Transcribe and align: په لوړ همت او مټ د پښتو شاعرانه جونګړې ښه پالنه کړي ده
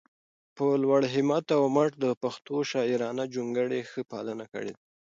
په 0.55 0.65
لوړ 0.83 1.01
همت 1.15 1.45
او 1.57 1.63
مټ 1.75 1.91
د 2.03 2.05
پښتو 2.23 2.55
شاعرانه 2.71 3.23
جونګړې 3.33 3.79
ښه 3.89 4.01
پالنه 4.11 4.45
کړي 4.53 4.71
ده 4.75 4.81